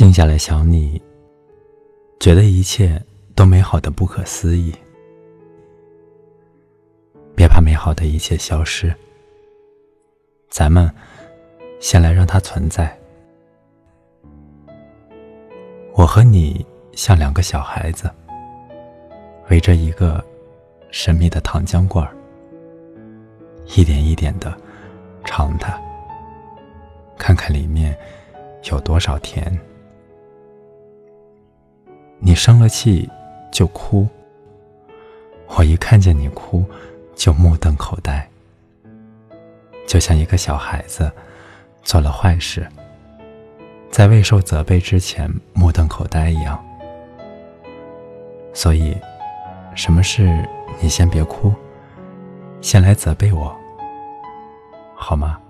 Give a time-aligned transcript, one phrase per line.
[0.00, 0.98] 静下来想你，
[2.18, 2.98] 觉得一切
[3.34, 4.74] 都美好的不可思议。
[7.36, 8.94] 别怕美好的一切消失，
[10.48, 10.90] 咱们
[11.80, 12.98] 先来让它存在。
[15.92, 16.64] 我和你
[16.94, 18.10] 像两个小孩子，
[19.50, 20.24] 围着一个
[20.90, 22.16] 神秘的糖浆罐儿，
[23.76, 24.56] 一点一点的
[25.26, 25.78] 尝它，
[27.18, 27.94] 看看里面
[28.70, 29.54] 有多少甜。
[32.22, 33.08] 你生了气
[33.50, 34.06] 就哭，
[35.48, 36.62] 我一看见你哭
[37.14, 38.28] 就目瞪口呆，
[39.88, 41.10] 就像一个小孩子
[41.82, 42.68] 做了坏事，
[43.90, 46.62] 在未受责备之前目瞪口呆一样。
[48.52, 48.94] 所以，
[49.74, 50.46] 什么事
[50.78, 51.52] 你先别哭，
[52.60, 53.56] 先来责备我，
[54.94, 55.40] 好吗？